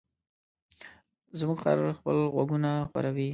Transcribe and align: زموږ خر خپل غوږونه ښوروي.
زموږ 1.39 1.57
خر 1.63 1.77
خپل 1.99 2.17
غوږونه 2.33 2.71
ښوروي. 2.89 3.29